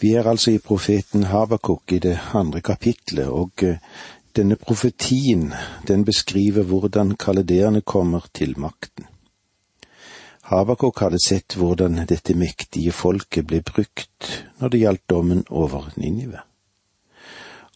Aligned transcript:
Vi 0.00 0.14
er 0.14 0.24
altså 0.26 0.50
i 0.50 0.58
profeten 0.58 1.22
Habakuk 1.28 1.92
i 1.92 1.98
det 1.98 2.18
andre 2.34 2.60
kapitlet, 2.60 3.26
og 3.28 3.50
eh, 3.62 3.76
denne 4.36 4.56
profetien, 4.56 5.52
den 5.88 6.04
beskriver 6.04 6.62
hvordan 6.62 7.16
kaledeerne 7.16 7.80
kommer 7.80 8.24
til 8.34 8.54
makten. 8.58 9.04
Habakuk 10.42 11.00
hadde 11.00 11.18
sett 11.26 11.54
hvordan 11.54 12.06
dette 12.08 12.34
mektige 12.34 12.92
folket 12.92 13.46
ble 13.46 13.60
brukt 13.60 14.28
når 14.60 14.68
det 14.68 14.80
gjaldt 14.80 15.10
dommen 15.10 15.42
over 15.50 15.90
Ninive. 15.96 16.40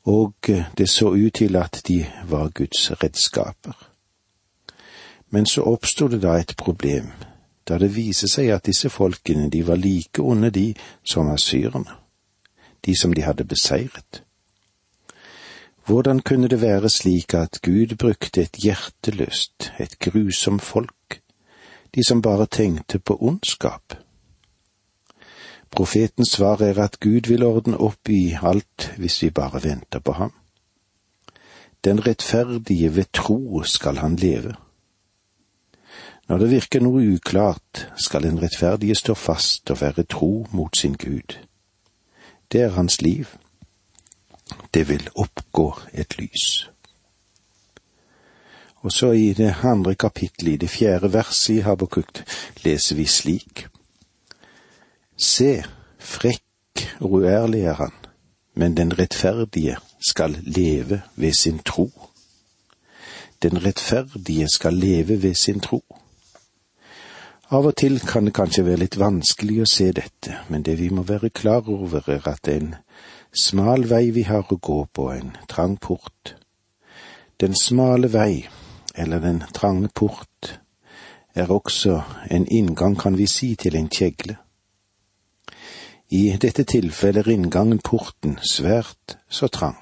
Og 0.05 0.49
eh, 0.49 0.65
det 0.79 0.89
så 0.89 1.11
ut 1.13 1.35
til 1.35 1.57
at 1.57 1.83
de 1.89 2.07
var 2.29 2.49
Guds 2.49 3.03
redskaper. 3.03 3.77
Men 5.29 5.47
så 5.47 5.63
oppsto 5.63 6.09
det 6.09 6.23
da 6.23 6.39
et 6.41 6.57
problem, 6.57 7.13
da 7.69 7.77
det 7.79 7.93
viser 7.97 8.33
seg 8.33 8.49
at 8.49 8.65
disse 8.65 8.89
folkene, 8.89 9.51
de 9.51 9.67
var 9.67 9.77
like 9.77 10.23
onde, 10.23 10.51
de 10.51 10.75
som 11.05 11.29
asyrerne 11.29 12.04
de 12.85 12.95
som 13.01 13.13
de 13.13 13.23
hadde 13.23 13.45
beseiret. 13.45 14.23
Hvordan 15.87 16.21
kunne 16.21 16.49
det 16.49 16.61
være 16.61 16.89
slik 16.89 17.35
at 17.35 17.59
Gud 17.63 17.97
brukte 17.97 18.43
et 18.43 18.57
hjerteløst, 18.57 19.73
et 19.81 19.99
grusomt 19.99 20.63
folk, 20.63 21.21
de 21.95 22.05
som 22.09 22.23
bare 22.23 22.47
tenkte 22.47 22.99
på 22.99 23.19
ondskap? 23.21 23.95
Profetens 25.71 26.29
svar 26.29 26.63
er 26.63 26.79
at 26.83 27.01
Gud 27.01 27.29
vil 27.29 27.43
ordne 27.43 27.77
opp 27.77 28.09
i 28.09 28.37
alt 28.43 28.93
hvis 28.97 29.23
vi 29.23 29.31
bare 29.31 29.63
venter 29.65 29.99
på 29.99 30.13
ham. 30.13 30.33
Den 31.85 32.07
rettferdige 32.07 32.97
ved 32.97 33.05
tro 33.13 33.63
skal 33.63 33.97
han 33.97 34.17
leve. 34.17 34.55
Når 36.29 36.39
det 36.39 36.51
virker 36.51 36.81
noe 36.81 37.03
uklart, 37.17 37.89
skal 38.01 38.23
den 38.23 38.39
rettferdige 38.43 38.95
stå 38.95 39.15
fast 39.15 39.71
og 39.71 39.81
være 39.81 40.07
tro 40.09 40.47
mot 40.53 40.77
sin 40.77 40.95
Gud. 40.95 41.37
Det 42.55 42.63
er 42.63 42.69
hans 42.71 43.03
liv. 43.03 43.27
Det 44.75 44.89
vil 44.89 45.09
oppgå 45.15 45.81
et 45.93 46.19
lys. 46.19 46.71
Og 48.77 48.93
så 48.93 49.11
i 49.11 49.33
det 49.33 49.57
andre 49.63 49.95
kapittelet, 49.95 50.53
i 50.53 50.57
det 50.57 50.71
fjerde 50.71 51.13
verset 51.13 51.55
i 51.55 51.65
Habakuk, 51.67 52.23
leser 52.63 52.97
vi 52.97 53.07
slik. 53.11 53.67
Se, 55.17 55.65
frekk 55.99 56.85
og 57.01 57.19
uærlig 57.19 57.65
er 57.65 57.75
han, 57.75 57.93
men 58.55 58.77
den 58.77 58.99
rettferdige 58.99 59.77
skal 59.99 60.39
leve 60.43 61.03
ved 61.17 61.33
sin 61.33 61.59
tro. 61.59 61.91
Den 63.43 63.65
rettferdige 63.67 64.47
skal 64.55 64.75
leve 64.75 65.23
ved 65.23 65.35
sin 65.35 65.61
tro. 65.61 65.83
Av 67.53 67.67
og 67.69 67.75
til 67.77 67.99
kan 68.01 68.25
det 68.25 68.33
kanskje 68.39 68.65
være 68.65 68.81
litt 68.87 68.97
vanskelig 68.97 69.59
å 69.61 69.69
se 69.69 69.91
dette, 69.93 70.39
men 70.49 70.63
det 70.65 70.79
vi 70.81 70.89
må 70.89 71.03
være 71.05 71.29
klar 71.29 71.69
over 71.69 72.09
er 72.09 72.25
at 72.31 72.41
det 72.49 72.55
er 72.55 72.63
en 72.63 72.75
smal 73.37 73.85
vei 73.91 74.09
vi 74.17 74.25
har 74.25 74.49
å 74.49 74.57
gå 74.57 74.79
på, 74.97 75.11
en 75.13 75.35
trang 75.51 75.77
port. 75.77 76.35
Den 77.37 77.53
smale 77.53 78.09
vei, 78.09 78.47
eller 78.97 79.21
den 79.21 79.43
trange 79.53 79.93
port, 79.93 80.55
er 81.35 81.53
også 81.53 82.01
en 82.31 82.47
inngang, 82.49 82.97
kan 82.97 83.19
vi 83.19 83.27
si, 83.27 83.55
til 83.61 83.77
en 83.77 83.91
kjegle. 83.93 84.39
I 86.09 86.37
dette 86.41 86.65
tilfellet 86.65 87.27
er 87.27 87.33
inngangen 87.35 87.81
porten 87.85 88.39
svært 88.41 89.19
så 89.29 89.53
trang. 89.53 89.77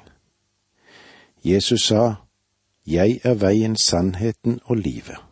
Jesus 1.45 1.87
sa, 1.93 2.15
Jeg 2.87 3.21
er 3.23 3.35
veien, 3.39 3.77
sannheten 3.77 4.59
og 4.65 4.77
livet. 4.83 5.32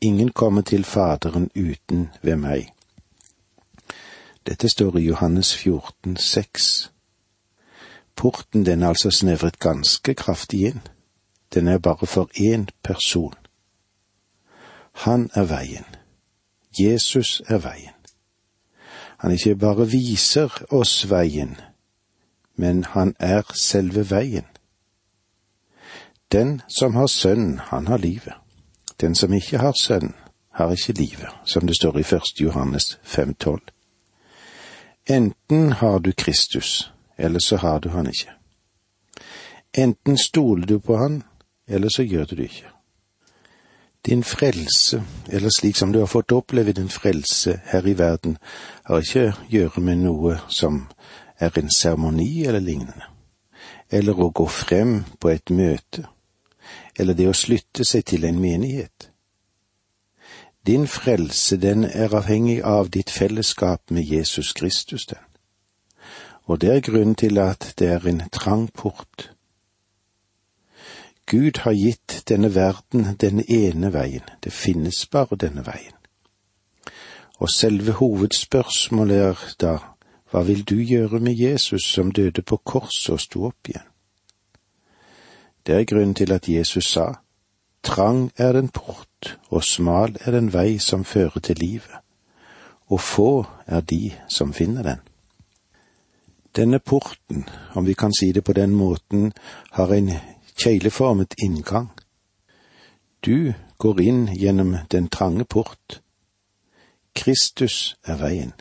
Ingen 0.00 0.30
kommer 0.32 0.62
til 0.62 0.84
Faderen 0.84 1.50
uten 1.56 2.08
ved 2.22 2.36
meg. 2.36 2.74
Dette 4.46 4.68
står 4.68 4.96
i 4.96 5.06
Johannes 5.06 5.56
14, 5.56 6.16
6. 6.16 6.92
Porten 8.16 8.66
den 8.66 8.82
er 8.82 8.88
altså 8.88 9.10
snevret 9.10 9.58
ganske 9.58 10.14
kraftig 10.14 10.60
inn. 10.66 10.80
Den 11.54 11.68
er 11.68 11.78
bare 11.78 12.06
for 12.06 12.30
én 12.38 12.66
person. 12.82 13.34
Han 14.92 15.30
er 15.34 15.44
veien. 15.44 15.84
Jesus 16.80 17.42
er 17.48 17.58
veien. 17.58 17.94
Han 19.18 19.32
ikke 19.32 19.56
bare 19.56 19.90
viser 19.90 20.62
oss 20.70 21.10
veien, 21.10 21.56
men 22.56 22.84
han 22.84 23.16
er 23.18 23.42
selve 23.54 24.10
veien. 24.10 24.46
Den 26.32 26.60
som 26.68 26.94
har 26.94 27.06
sønn, 27.06 27.58
han 27.58 27.86
har 27.86 27.96
livet. 27.96 28.34
Den 29.00 29.14
som 29.14 29.32
ikke 29.32 29.58
har 29.58 29.72
sønn, 29.82 30.14
har 30.50 30.72
ikke 30.72 30.92
livet, 30.92 31.28
som 31.44 31.66
det 31.66 31.76
står 31.76 31.98
i 31.98 32.00
1. 32.00 32.40
Johannes 32.40 32.98
5,12. 33.04 33.58
Enten 35.06 35.72
har 35.72 35.98
du 35.98 36.12
Kristus, 36.12 36.92
eller 37.18 37.38
så 37.38 37.56
har 37.56 37.78
du 37.78 37.88
han 37.88 38.06
ikke. 38.06 38.30
Enten 39.74 40.18
stoler 40.18 40.66
du 40.66 40.78
på 40.78 40.96
han, 40.96 41.22
eller 41.68 41.88
så 41.88 42.02
gjør 42.02 42.24
du 42.24 42.36
det 42.36 42.42
ikke. 42.42 42.66
Din 44.06 44.24
frelse, 44.24 45.02
eller 45.28 45.50
slik 45.58 45.76
som 45.76 45.92
du 45.92 45.98
har 45.98 46.06
fått 46.06 46.32
oppleve 46.32 46.72
din 46.72 46.88
frelse 46.88 47.60
her 47.64 47.86
i 47.86 47.98
verden, 47.98 48.38
har 48.84 48.98
ikke 48.98 49.28
å 49.30 49.48
gjøre 49.48 49.80
med 49.80 50.02
noe 50.02 50.38
som 50.48 50.86
er 51.38 51.58
en 51.58 51.70
seremoni 51.70 52.44
eller 52.46 52.60
lignende, 52.60 53.06
eller 53.90 54.18
å 54.18 54.30
gå 54.30 54.46
frem 54.46 55.04
på 55.20 55.30
et 55.30 55.50
møte 55.50 56.06
eller 56.98 57.14
det 57.14 57.28
å 57.28 57.36
slutte 57.36 57.84
seg 57.84 58.04
til 58.04 58.24
en 58.24 58.40
menighet. 58.40 59.10
Din 60.66 60.86
frelse, 60.86 61.56
den 61.56 61.84
er 61.84 62.14
avhengig 62.14 62.60
av 62.64 62.90
ditt 62.90 63.10
fellesskap 63.10 63.90
med 63.90 64.04
Jesus 64.04 64.52
Kristus, 64.52 65.06
den. 65.06 65.24
Og 66.44 66.60
det 66.60 66.70
er 66.74 66.80
grunnen 66.80 67.14
til 67.14 67.38
at 67.38 67.74
det 67.78 67.88
er 67.88 68.06
en 68.08 68.22
trang 68.32 68.68
port. 68.74 69.30
Gud 71.26 71.58
har 71.64 71.72
gitt 71.72 72.22
denne 72.28 72.54
verden 72.54 73.16
denne 73.20 73.44
ene 73.48 73.92
veien, 73.92 74.24
det 74.44 74.52
finnes 74.52 75.06
bare 75.06 75.36
denne 75.36 75.64
veien. 75.66 75.96
Og 77.38 77.50
selve 77.50 77.92
hovedspørsmålet 77.92 79.24
er 79.24 79.44
da, 79.60 79.74
hva 80.30 80.42
vil 80.44 80.64
du 80.64 80.76
gjøre 80.80 81.20
med 81.20 81.36
Jesus 81.36 81.84
som 81.94 82.12
døde 82.12 82.42
på 82.42 82.56
korset 82.56 83.12
og 83.14 83.20
sto 83.20 83.44
opp 83.48 83.68
igjen? 83.68 83.87
Det 85.68 85.76
er 85.76 85.84
grunnen 85.84 86.14
til 86.14 86.32
at 86.32 86.48
Jesus 86.48 86.84
sa, 86.84 87.12
Trang 87.82 88.30
er 88.36 88.52
den 88.52 88.68
port, 88.68 89.38
og 89.48 89.64
smal 89.64 90.16
er 90.20 90.30
den 90.30 90.52
vei 90.52 90.78
som 90.78 91.04
fører 91.04 91.40
til 91.44 91.58
livet, 91.60 91.96
og 92.86 93.00
få 93.00 93.44
er 93.66 93.80
de 93.80 94.12
som 94.28 94.52
finner 94.52 94.82
den. 94.82 95.02
Denne 96.56 96.78
porten, 96.78 97.44
om 97.74 97.86
vi 97.86 97.92
kan 97.92 98.14
si 98.16 98.32
det 98.32 98.44
på 98.44 98.52
den 98.52 98.70
måten, 98.70 99.32
har 99.70 99.92
en 99.92 100.10
kjegleformet 100.56 101.34
inngang. 101.44 101.90
Du 103.26 103.52
går 103.78 104.00
inn 104.00 104.28
gjennom 104.32 104.76
den 104.92 105.08
trange 105.08 105.44
port. 105.44 106.00
Kristus 107.14 107.96
er 108.04 108.16
veien. 108.16 108.52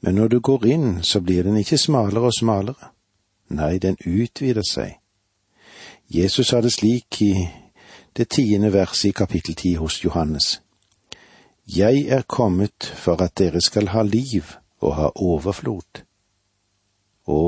Men 0.00 0.14
når 0.14 0.28
du 0.28 0.40
går 0.40 0.66
inn, 0.66 1.02
så 1.02 1.20
blir 1.20 1.42
den 1.42 1.56
ikke 1.56 1.78
smalere 1.78 2.32
og 2.32 2.34
smalere. 2.38 2.88
Nei, 3.48 3.78
den 3.78 4.00
utvider 4.06 4.64
seg 4.64 4.96
Jesus 6.10 6.48
sa 6.48 6.60
det 6.60 6.70
slik 6.72 7.22
i 7.22 7.48
det 8.16 8.28
tiende 8.28 8.72
verset 8.72 9.10
i 9.10 9.12
kapittel 9.12 9.54
ti 9.54 9.74
hos 9.74 10.04
Johannes. 10.04 10.60
Jeg 11.76 12.06
er 12.08 12.22
kommet 12.22 12.84
for 12.96 13.20
at 13.22 13.34
dere 13.38 13.60
skal 13.60 13.88
ha 13.92 14.02
liv 14.02 14.54
og 14.80 14.94
ha 14.96 15.10
overflod. 15.14 16.00
Å, 17.28 17.40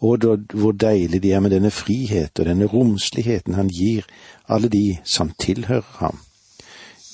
og 0.00 0.24
hvor 0.56 0.72
deilig 0.72 1.20
det 1.22 1.34
er 1.36 1.42
med 1.44 1.52
denne 1.52 1.70
frihet 1.70 2.40
og 2.40 2.48
denne 2.48 2.64
romsligheten 2.64 3.58
han 3.60 3.68
gir 3.68 4.08
alle 4.48 4.72
de 4.72 4.96
som 5.04 5.34
tilhører 5.36 6.00
ham, 6.00 6.22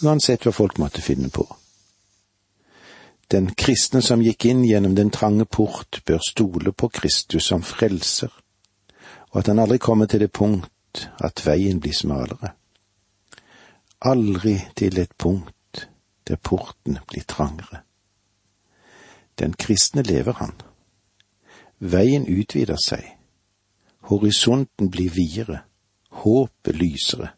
uansett 0.07 0.47
hva 0.47 0.55
folk 0.55 0.79
måtte 0.79 1.03
finne 1.03 1.33
på. 1.35 1.49
Den 3.33 3.51
kristne 3.59 4.03
som 4.03 4.23
gikk 4.23 4.47
inn 4.47 4.63
gjennom 4.63 4.95
den 4.95 5.11
trange 5.11 5.45
port, 5.45 6.05
bør 6.07 6.23
stole 6.23 6.71
på 6.71 6.89
Kristus 6.89 7.51
som 7.51 7.67
frelser 7.67 8.31
og 9.33 9.39
at 9.41 9.49
han 9.49 9.59
aldri 9.59 9.79
kommer 9.79 10.07
til 10.07 10.21
det 10.21 10.33
punkt 10.33 11.09
at 11.25 11.47
veien 11.47 11.81
blir 11.81 11.97
smalere. 11.97 12.53
Aldri 14.05 14.59
til 14.77 14.99
et 15.01 15.15
punkt 15.19 15.89
der 16.29 16.37
porten 16.37 16.99
blir 17.09 17.25
trangere. 17.29 17.83
Den 19.39 19.55
kristne 19.59 20.03
lever 20.03 20.33
han. 20.33 20.53
Veien 21.79 22.27
utvider 22.29 22.77
seg. 22.77 23.05
Horisonten 24.11 24.91
blir 24.91 25.11
videre. 25.11 25.63
Håpet 26.11 26.77
lysere. 26.77 27.33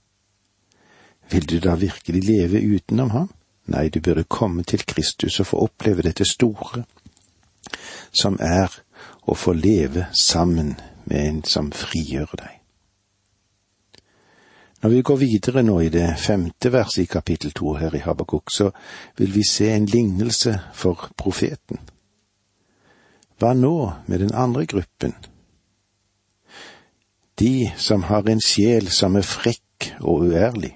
Vil 1.30 1.46
du 1.46 1.60
da 1.60 1.74
virkelig 1.74 2.24
leve 2.24 2.60
utenom 2.60 3.10
ham? 3.10 3.30
Nei, 3.66 3.88
du 3.88 4.00
burde 4.00 4.24
komme 4.24 4.62
til 4.62 4.84
Kristus 4.84 5.40
og 5.40 5.46
få 5.46 5.60
oppleve 5.64 6.02
dette 6.04 6.26
store, 6.28 6.82
som 8.12 8.36
er 8.40 8.68
å 9.24 9.36
få 9.38 9.54
leve 9.56 10.04
sammen 10.12 10.74
med 11.04 11.28
en 11.28 11.40
som 11.44 11.72
frigjør 11.72 12.36
deg. 12.38 12.60
Når 14.84 14.90
vi 14.90 15.02
går 15.02 15.16
videre 15.16 15.62
nå 15.64 15.78
i 15.80 15.88
det 15.88 16.10
femte 16.20 16.68
verset 16.72 17.06
i 17.06 17.08
kapittel 17.08 17.54
to 17.56 17.72
her 17.80 17.94
i 17.96 18.02
Habakuk, 18.04 18.50
så 18.52 18.70
vil 19.16 19.32
vi 19.34 19.44
se 19.48 19.70
en 19.72 19.86
lignelse 19.86 20.58
for 20.76 21.08
profeten. 21.16 21.80
Hva 23.40 23.54
nå 23.56 23.92
med 24.06 24.20
den 24.20 24.34
andre 24.34 24.66
gruppen? 24.66 25.14
De 27.40 27.72
som 27.76 28.04
har 28.10 28.28
en 28.28 28.44
sjel 28.44 28.92
som 28.92 29.16
er 29.16 29.24
frekk 29.24 29.88
og 30.00 30.28
uærlig. 30.28 30.74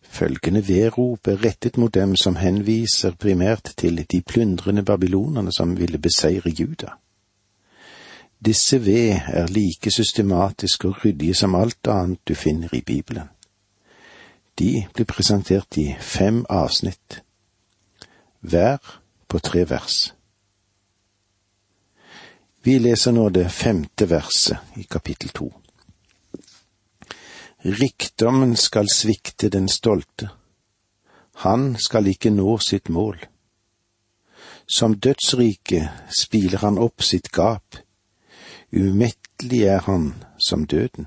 Følgende 0.00 0.64
vedrop 0.68 1.28
er 1.28 1.44
rettet 1.44 1.76
mot 1.76 1.94
dem 1.94 2.16
som 2.16 2.40
henviser 2.40 3.20
primært 3.20 3.74
til 3.76 4.00
de 4.00 4.22
plundrende 4.22 4.82
babylonerne 4.82 5.52
som 5.52 5.76
ville 5.76 5.98
beseire 5.98 6.50
Juda. 6.50 6.96
Disse 8.44 8.84
ved 8.84 9.20
er 9.26 9.46
like 9.46 9.90
systematiske 9.90 10.88
og 10.88 11.04
ryddige 11.04 11.34
som 11.34 11.54
alt 11.54 11.88
annet 11.88 12.20
du 12.28 12.34
finner 12.34 12.74
i 12.74 12.80
Bibelen. 12.80 13.28
De 14.58 14.86
blir 14.94 15.04
presentert 15.04 15.76
i 15.76 15.94
fem 16.00 16.44
avsnitt, 16.48 17.22
hver 18.40 19.00
på 19.28 19.38
tre 19.38 19.64
vers. 19.70 20.14
Vi 22.64 22.78
leser 22.78 23.12
nå 23.12 23.28
det 23.28 23.50
femte 23.52 24.10
verset 24.10 24.76
i 24.76 24.82
kapittel 24.82 25.32
to. 25.34 25.48
Rikdommen 27.64 28.56
skal 28.56 28.88
svikte 28.92 29.48
den 29.48 29.68
stolte, 29.68 30.28
han 31.34 31.76
skal 31.80 32.06
ikke 32.06 32.30
nå 32.30 32.58
sitt 32.58 32.88
mål. 32.88 33.18
Som 34.66 34.94
dødsrike 35.00 35.88
spiler 36.20 36.62
han 36.62 36.78
opp 36.78 37.02
sitt 37.02 37.32
gap, 37.32 37.83
umettelig 38.74 39.62
er 39.62 39.80
han 39.86 40.12
som 40.38 40.66
døden. 40.66 41.06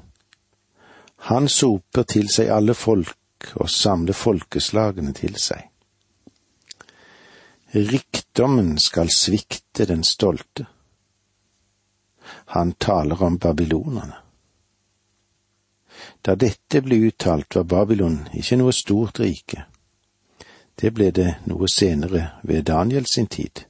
Han 1.30 1.48
soper 1.50 2.04
til 2.04 2.30
seg 2.32 2.52
alle 2.54 2.74
folk 2.74 3.52
og 3.56 3.70
samler 3.70 4.18
folkeslagene 4.18 5.14
til 5.18 5.36
seg. 5.42 5.66
Rikdommen 7.76 8.78
skal 8.80 9.12
svikte 9.12 9.86
den 9.86 10.04
stolte. 10.04 10.66
Han 12.56 12.72
taler 12.74 13.24
om 13.24 13.38
babylonerne. 13.40 14.24
Da 16.22 16.36
dette 16.36 16.82
ble 16.82 17.00
uttalt, 17.10 17.56
var 17.56 17.64
Babylon 17.64 18.20
ikke 18.34 18.58
noe 18.60 18.74
stort 18.76 19.20
rike. 19.20 19.66
Det 20.78 20.92
ble 20.94 21.10
det 21.12 21.30
noe 21.50 21.68
senere 21.72 22.24
ved 22.44 22.68
Daniel 22.70 23.06
sin 23.06 23.28
tid. 23.28 23.67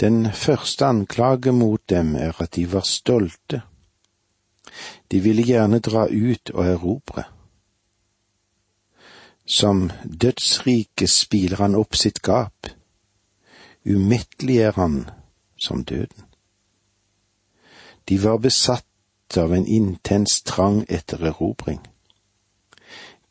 Den 0.00 0.32
første 0.32 0.86
anklage 0.86 1.52
mot 1.52 1.80
dem 1.90 2.14
er 2.16 2.42
at 2.42 2.54
de 2.54 2.72
var 2.72 2.86
stolte. 2.86 3.62
De 5.10 5.20
ville 5.20 5.42
gjerne 5.42 5.80
dra 5.80 6.06
ut 6.06 6.50
og 6.54 6.66
erobre. 6.66 7.24
Som 9.46 9.90
dødsrike 10.22 11.08
spiler 11.08 11.56
han 11.56 11.74
opp 11.74 11.96
sitt 11.96 12.22
gap. 12.22 12.70
Umettelig 13.84 14.60
er 14.68 14.72
han 14.76 15.10
som 15.64 15.84
døden. 15.84 16.24
De 18.08 18.22
var 18.22 18.38
besatt 18.38 19.36
av 19.36 19.52
en 19.52 19.66
intens 19.66 20.42
trang 20.42 20.84
etter 20.88 21.26
erobring. 21.32 21.80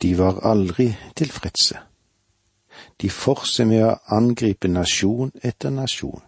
De 0.01 0.17
var 0.17 0.43
aldri 0.45 0.91
tilfredse. 1.15 1.79
De 3.01 3.09
fortsatte 3.09 3.65
med 3.69 3.85
å 3.85 3.99
angripe 4.17 4.67
nasjon 4.67 5.31
etter 5.41 5.73
nasjon. 5.73 6.26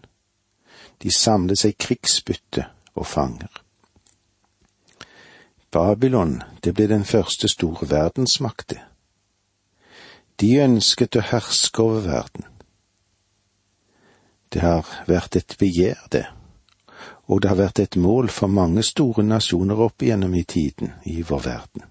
De 1.02 1.10
samlet 1.10 1.58
seg 1.58 1.78
krigsbytte 1.80 2.66
og 2.94 3.06
fanger. 3.06 3.50
Babylon, 5.70 6.42
det 6.64 6.74
ble 6.74 6.88
den 6.90 7.04
første 7.04 7.48
store 7.48 7.86
verdensmakt, 7.90 8.70
det. 8.70 8.80
De 10.40 10.56
ønsket 10.64 11.16
å 11.16 11.22
herske 11.30 11.82
over 11.82 12.06
verden. 12.08 12.46
Det 14.50 14.64
har 14.64 14.88
vært 15.06 15.36
et 15.36 15.54
begjær, 15.60 16.00
det, 16.10 16.24
og 17.30 17.42
det 17.42 17.52
har 17.52 17.60
vært 17.60 17.82
et 17.84 17.96
mål 17.96 18.32
for 18.34 18.50
mange 18.50 18.82
store 18.82 19.22
nasjoner 19.22 19.78
opp 19.86 20.02
igjennom 20.02 20.34
i 20.34 20.44
tiden 20.44 20.96
i 21.06 21.20
vår 21.22 21.44
verden. 21.44 21.89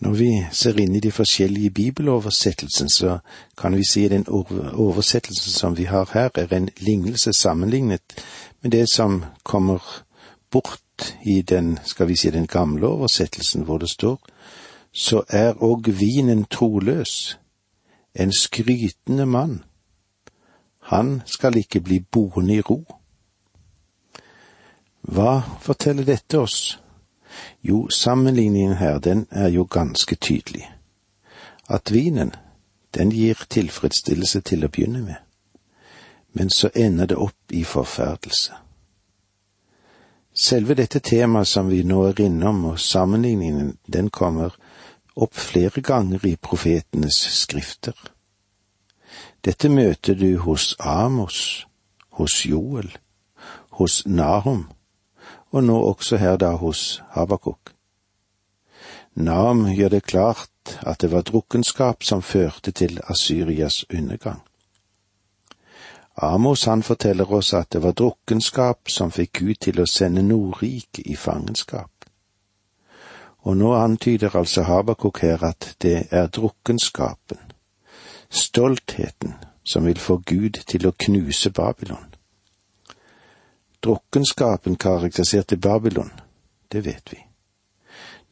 Når 0.00 0.12
vi 0.14 0.30
ser 0.52 0.78
inn 0.78 0.94
i 0.94 1.00
de 1.02 1.10
forskjellige 1.10 1.70
bibeloversettelsene, 1.70 2.90
så 2.90 3.18
kan 3.58 3.74
vi 3.76 3.82
si 3.90 4.04
at 4.04 4.10
den 4.10 4.26
oversettelsen 4.28 5.52
som 5.52 5.76
vi 5.76 5.84
har 5.84 6.10
her, 6.12 6.30
er 6.34 6.54
en 6.54 6.68
lignelse 6.78 7.32
sammenlignet 7.32 8.22
med 8.62 8.70
det 8.70 8.86
som 8.92 9.24
kommer 9.42 10.04
bort 10.50 11.14
i 11.26 11.42
den, 11.42 11.78
skal 11.84 12.08
vi 12.08 12.16
si, 12.16 12.30
den 12.30 12.46
gamle 12.46 12.86
oversettelsen, 12.86 13.62
hvor 13.62 13.78
det 13.78 13.90
står 13.90 14.20
så 14.92 15.22
er 15.28 15.52
og 15.62 15.84
vinen 15.86 16.44
troløs, 16.44 17.38
en 18.14 18.32
skrytende 18.32 19.26
mann. 19.26 19.64
Han 20.80 21.22
skal 21.26 21.56
ikke 21.56 21.80
bli 21.80 22.00
boende 22.00 22.54
i 22.54 22.60
ro. 22.60 22.84
Hva 25.02 25.42
forteller 25.60 26.04
dette 26.04 26.40
oss? 26.40 26.80
Jo, 27.62 27.88
sammenligningen 27.88 28.74
her, 28.76 28.98
den 28.98 29.26
er 29.30 29.48
jo 29.48 29.64
ganske 29.70 30.14
tydelig. 30.14 30.72
At 31.68 31.92
vinen, 31.92 32.32
den 32.94 33.10
gir 33.10 33.34
tilfredsstillelse 33.50 34.40
til 34.40 34.64
å 34.64 34.68
begynne 34.68 35.02
med, 35.02 35.20
men 36.32 36.50
så 36.50 36.70
ender 36.74 37.06
det 37.06 37.16
opp 37.16 37.52
i 37.52 37.64
forferdelse. 37.64 38.52
Selve 40.38 40.74
dette 40.74 41.00
temaet 41.02 41.48
som 41.48 41.68
vi 41.68 41.82
nå 41.82 42.04
er 42.06 42.20
innom, 42.20 42.64
og 42.64 42.80
sammenligningen, 42.80 43.76
den 43.92 44.10
kommer 44.10 44.54
opp 45.16 45.34
flere 45.34 45.82
ganger 45.82 46.26
i 46.26 46.36
profetenes 46.36 47.18
skrifter. 47.40 47.96
Dette 49.44 49.68
møter 49.68 50.14
du 50.14 50.38
hos 50.38 50.76
Amos, 50.78 51.66
hos 52.10 52.44
Joel, 52.46 52.90
hos 53.70 54.06
Nahum, 54.06 54.68
og 55.50 55.64
nå 55.64 55.80
også 55.82 56.16
her 56.16 56.36
da 56.36 56.50
hos 56.56 57.02
Habakuk. 57.10 57.72
Nahum 59.14 59.66
gjør 59.74 59.88
det 59.88 60.02
klart 60.02 60.78
at 60.86 61.00
det 61.00 61.12
var 61.12 61.22
drukkenskap 61.22 62.02
som 62.02 62.22
førte 62.22 62.70
til 62.70 63.00
Asyrias 63.08 63.84
undergang. 63.94 64.42
Amos 66.22 66.64
han 66.64 66.82
forteller 66.82 67.32
oss 67.32 67.52
at 67.54 67.72
det 67.72 67.82
var 67.82 67.92
drukkenskap 67.92 68.90
som 68.90 69.10
fikk 69.10 69.38
Gud 69.40 69.54
til 69.62 69.80
å 69.80 69.86
sende 69.86 70.22
Nordriket 70.22 71.06
i 71.06 71.16
fangenskap. 71.16 71.90
Og 73.46 73.56
nå 73.56 73.72
antyder 73.74 74.36
altså 74.36 74.62
Habakuk 74.62 75.20
her 75.22 75.44
at 75.46 75.76
det 75.82 76.08
er 76.10 76.26
drukkenskapen, 76.26 77.38
stoltheten, 78.30 79.34
som 79.64 79.86
vil 79.86 79.98
få 79.98 80.16
Gud 80.26 80.58
til 80.66 80.86
å 80.86 80.94
knuse 80.98 81.50
Babylon. 81.50 82.17
Drukkenskapen 83.84 84.76
karakteriserte 84.76 85.56
Babylon, 85.56 86.10
det 86.72 86.80
vet 86.86 87.12
vi. 87.12 87.18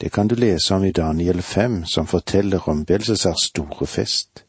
Det 0.00 0.12
kan 0.12 0.28
du 0.28 0.34
lese 0.34 0.74
om 0.74 0.84
i 0.84 0.92
Daniel 0.92 1.42
5, 1.42 1.84
som 1.84 2.06
forteller 2.06 2.68
om 2.68 2.84
Belsesars 2.84 3.48
store 3.48 3.86
fest. 3.86 4.44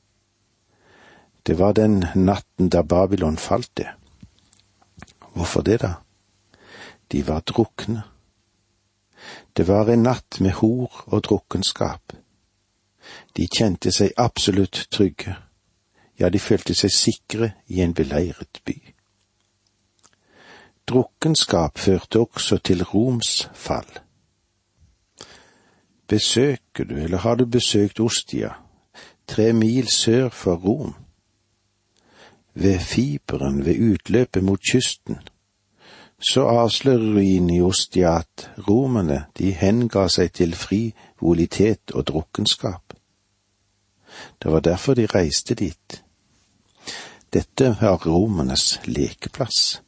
Det 1.43 1.59
var 1.59 1.73
den 1.73 2.05
natten 2.15 2.69
da 2.69 2.83
Babylon 2.83 3.37
falt, 3.37 3.71
det. 3.77 3.87
Hvorfor 5.33 5.61
det, 5.61 5.81
da? 5.81 5.93
De 7.11 7.27
var 7.27 7.39
drukne. 7.39 8.01
Det 9.53 9.67
var 9.67 9.89
en 9.89 10.03
natt 10.03 10.39
med 10.39 10.51
hor 10.51 11.03
og 11.05 11.23
drukkenskap. 11.23 12.13
De 13.37 13.47
kjente 13.47 13.91
seg 13.91 14.11
absolutt 14.17 14.87
trygge, 14.91 15.37
ja, 16.19 16.29
de 16.29 16.39
følte 16.39 16.73
seg 16.75 16.91
sikre 16.91 17.51
i 17.67 17.81
en 17.81 17.93
beleiret 17.93 18.61
by. 18.65 18.96
Drukkenskap 20.87 21.77
førte 21.77 22.19
også 22.19 22.57
til 22.57 22.83
Roms 22.83 23.49
fall. 23.53 23.89
Besøker 26.07 26.83
du, 26.83 26.95
eller 26.95 27.17
har 27.17 27.35
du 27.35 27.45
besøkt 27.45 27.99
Ostia, 27.99 28.49
tre 29.27 29.53
mil 29.53 29.87
sør 29.87 30.29
for 30.29 30.55
Rom? 30.55 30.93
Ved 32.53 32.79
fiberen 32.79 33.65
ved 33.65 33.91
utløpet 33.91 34.43
mot 34.43 34.59
kysten 34.71 35.19
så 36.19 36.47
avslører 36.47 37.13
ruinen 37.13 37.49
i 37.49 37.61
Ostia 37.61 38.17
at 38.17 38.49
romerne, 38.67 39.25
de 39.37 39.51
henga 39.53 40.07
seg 40.09 40.31
til 40.33 40.55
frivolitet 40.55 41.93
og 41.93 42.07
drukkenskap. 42.07 42.93
Det 44.43 44.51
var 44.51 44.59
derfor 44.59 44.93
de 44.93 45.05
reiste 45.05 45.55
dit. 45.55 46.03
Dette 47.33 47.75
var 47.81 48.01
romernes 48.05 48.79
lekeplass. 48.85 49.81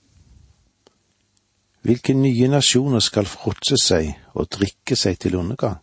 Hvilke 1.81 2.13
nye 2.13 2.47
nasjoner 2.47 2.99
skal 2.99 3.25
fråtse 3.25 3.77
seg 3.81 4.11
og 4.33 4.49
drikke 4.51 4.95
seg 4.95 5.19
til 5.19 5.35
undergang? 5.39 5.79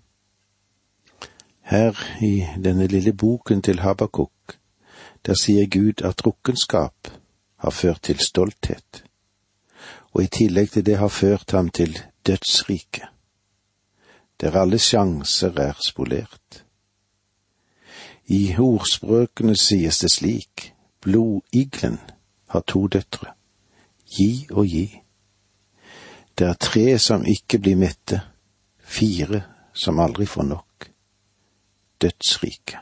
Her 1.67 1.99
i 2.23 2.47
denne 2.63 2.87
lille 2.87 3.13
boken 3.13 3.63
til 3.63 3.81
Habakuk, 3.81 4.59
der 5.27 5.35
sier 5.35 5.67
Gud 5.67 6.05
at 6.05 6.19
drukkenskap 6.19 7.11
har 7.57 7.71
ført 7.71 8.03
til 8.03 8.21
stolthet 8.23 9.07
og 10.17 10.23
i 10.25 10.33
tillegg 10.33 10.71
til 10.73 10.85
det 10.87 10.97
har 10.97 11.13
ført 11.13 11.51
ham 11.53 11.69
til 11.69 11.99
dødsriket, 12.27 13.05
der 14.41 14.57
alle 14.57 14.79
sjanser 14.79 15.53
er 15.61 15.77
spolert. 15.85 16.65
I 18.27 18.57
ordspråkene 18.59 19.57
sies 19.61 19.99
det 20.01 20.11
slik, 20.13 20.73
blodiglen 21.01 22.01
har 22.49 22.61
to 22.61 22.87
døtre. 22.87 23.35
Gi 24.09 24.47
og 24.51 24.67
gi. 24.67 25.03
Det 26.39 26.47
er 26.47 26.55
tre 26.61 26.99
som 26.99 27.25
ikke 27.25 27.59
blir 27.59 27.77
mette, 27.81 28.21
fire 28.79 29.43
som 29.73 29.99
aldri 29.99 30.27
får 30.27 30.43
nok. 30.43 30.89
Dødsrike. 32.03 32.79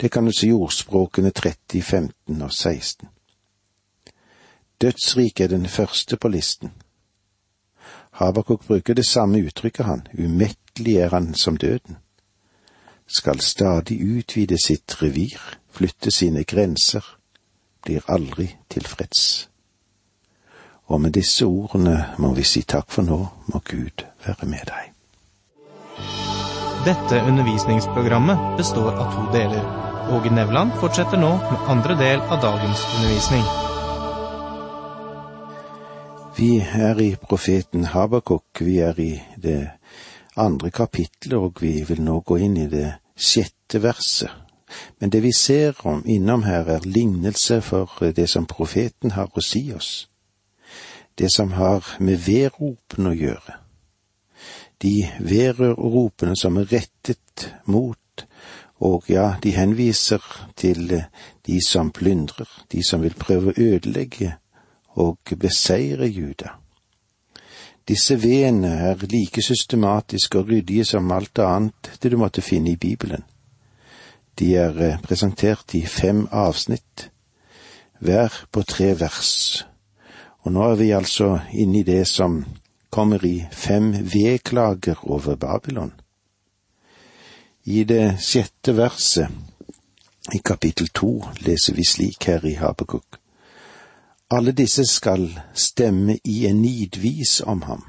Det 0.00 0.10
kan 0.10 0.24
du 0.24 0.32
si 0.32 0.52
ordspråkene 0.52 1.30
30, 1.30 1.82
15 1.82 2.42
og 2.42 2.52
16. 2.52 3.08
Dødsriket 4.80 5.44
er 5.44 5.56
den 5.56 5.68
første 5.68 6.16
på 6.16 6.28
listen. 6.28 6.72
Habakuk 8.10 8.66
bruker 8.66 8.94
det 8.94 9.06
samme 9.06 9.44
uttrykket, 9.44 9.86
han. 9.86 10.06
Umettelig 10.18 10.96
er 10.96 11.08
han 11.08 11.34
som 11.34 11.56
døden. 11.56 11.96
Skal 13.06 13.40
stadig 13.40 14.00
utvide 14.18 14.56
sitt 14.64 15.02
revir, 15.02 15.40
flytte 15.70 16.10
sine 16.10 16.44
grenser, 16.44 17.18
blir 17.82 18.00
aldri 18.08 18.56
tilfreds. 18.70 19.49
Og 20.90 21.00
med 21.00 21.14
disse 21.14 21.46
ordene 21.46 21.96
må 22.18 22.32
vi 22.34 22.42
si 22.42 22.64
takk 22.66 22.90
for 22.90 23.06
nå, 23.06 23.18
må 23.46 23.60
Gud 23.64 24.02
være 24.26 24.48
med 24.50 24.66
deg. 24.66 24.90
Dette 26.84 27.20
undervisningsprogrammet 27.28 28.56
består 28.58 28.94
av 28.96 29.14
to 29.14 29.26
deler. 29.34 29.64
Åge 30.10 30.32
Nevland 30.34 30.72
fortsetter 30.80 31.20
nå 31.20 31.34
med 31.44 31.68
andre 31.70 31.94
del 32.00 32.22
av 32.26 32.40
dagens 32.42 32.82
undervisning. 32.96 33.44
Vi 36.40 36.56
er 36.58 37.00
i 37.04 37.10
profeten 37.20 37.84
Habakuk, 37.84 38.64
vi 38.64 38.78
er 38.80 38.98
i 39.00 39.12
det 39.36 39.70
andre 40.36 40.70
kapitlet, 40.70 41.36
og 41.36 41.60
vi 41.62 41.84
vil 41.86 42.02
nå 42.02 42.20
gå 42.26 42.40
inn 42.40 42.56
i 42.56 42.68
det 42.70 42.94
sjette 43.14 43.82
verset. 43.84 44.30
Men 44.98 45.10
det 45.10 45.22
vi 45.22 45.32
ser 45.36 45.76
om 45.84 46.02
innom 46.06 46.42
her, 46.42 46.64
er 46.64 46.86
lignelse 46.86 47.60
for 47.60 48.10
det 48.16 48.28
som 48.30 48.46
profeten 48.46 49.10
har 49.18 49.28
å 49.34 49.44
si 49.44 49.68
oss. 49.76 50.09
Det 51.18 51.32
som 51.32 51.52
har 51.52 51.84
med 52.00 52.22
vedropen 52.26 53.10
å 53.10 53.14
gjøre. 53.14 53.56
De 54.80 55.10
vedropene 55.20 56.36
som 56.36 56.56
er 56.56 56.70
rettet 56.70 57.50
mot, 57.64 58.24
og 58.80 59.10
ja, 59.12 59.34
de 59.42 59.52
henviser 59.52 60.24
til 60.56 61.02
de 61.46 61.58
som 61.66 61.90
plyndrer, 61.92 62.48
de 62.72 62.82
som 62.82 63.02
vil 63.04 63.16
prøve 63.18 63.52
å 63.52 63.60
ødelegge 63.60 64.38
og 64.96 65.34
beseire 65.36 66.08
Juda. 66.08 66.56
Disse 67.88 68.16
vedene 68.22 68.70
er 68.90 69.00
like 69.10 69.42
systematiske 69.42 70.38
og 70.38 70.48
ryddige 70.48 70.84
som 70.84 71.10
alt 71.12 71.38
annet 71.42 71.90
det 72.02 72.12
du 72.12 72.16
måtte 72.20 72.44
finne 72.44 72.72
i 72.72 72.78
Bibelen. 72.80 73.24
De 74.38 74.54
er 74.56 74.76
eh, 74.80 75.00
presentert 75.02 75.74
i 75.74 75.82
fem 75.86 76.26
avsnitt, 76.30 77.10
hver 78.00 78.32
på 78.52 78.62
tre 78.62 78.94
vers, 79.00 79.66
og 80.42 80.52
nå 80.52 80.70
er 80.70 80.78
vi 80.80 80.90
altså 80.96 81.38
inne 81.52 81.80
i 81.80 81.86
det 81.86 82.06
som 82.08 82.44
kommer 82.90 83.24
i 83.24 83.44
fem 83.52 83.92
vedklager 84.12 85.04
over 85.10 85.36
Babylon. 85.36 85.92
I 87.64 87.84
det 87.84 88.16
sjette 88.24 88.76
verset 88.76 89.28
i 90.34 90.38
kapittel 90.44 90.88
to 90.94 91.12
leser 91.44 91.76
vi 91.76 91.84
slik 91.84 92.24
her 92.24 92.44
i 92.46 92.54
Habakuk. 92.56 93.20
Alle 94.30 94.52
disse 94.52 94.84
skal 94.86 95.26
stemme 95.54 96.18
i 96.24 96.46
en 96.46 96.62
nidvis 96.62 97.40
om 97.40 97.62
ham, 97.62 97.84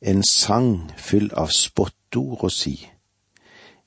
en 0.00 0.22
sang 0.26 0.90
full 0.98 1.30
av 1.38 1.52
spottord 1.54 2.42
og 2.42 2.52
si, 2.52 2.74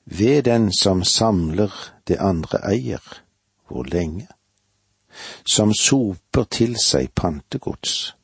ved 0.04 0.42
den 0.48 0.72
som 0.72 1.04
samler 1.04 1.74
det 2.08 2.16
andre 2.20 2.62
eier, 2.72 3.04
hvor 3.68 3.84
lenge, 3.84 4.26
som 5.46 5.74
soper 5.74 6.44
til 6.50 6.76
seg 6.80 7.10
pantegods. 7.14 8.14